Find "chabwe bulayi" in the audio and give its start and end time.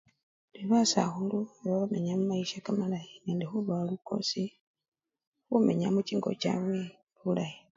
6.41-7.57